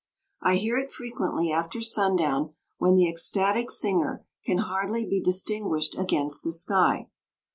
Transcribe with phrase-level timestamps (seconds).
[0.41, 6.43] I hear it frequently after sundown when the ecstatic singer can hardly be distinguished against
[6.43, 7.09] the sky.